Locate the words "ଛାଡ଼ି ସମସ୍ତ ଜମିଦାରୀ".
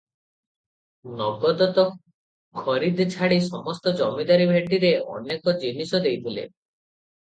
3.19-4.53